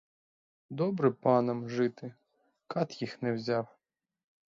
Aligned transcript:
Добре 0.69 1.11
панам 1.11 1.69
жити, 1.69 2.13
кат 2.67 3.01
їх 3.01 3.21
не 3.21 3.33
взяв! 3.33 3.77